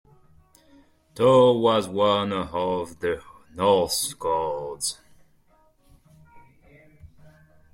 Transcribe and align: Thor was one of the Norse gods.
Thor 1.13 1.61
was 1.61 1.87
one 1.87 2.33
of 2.33 2.99
the 3.01 3.21
Norse 3.53 4.15
gods. 4.15 4.97